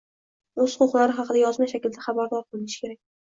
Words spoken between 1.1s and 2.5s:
haqida yozma shaklda xabardor